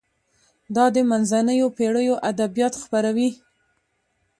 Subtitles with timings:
[0.75, 3.29] دا د منځنیو پیړیو ادبیات خپروي.